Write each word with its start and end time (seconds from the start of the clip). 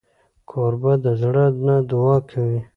کوربه 0.49 0.93
د 1.03 1.05
زړه 1.21 1.45
نه 1.65 1.75
دعا 1.91 2.17
کوي. 2.29 2.59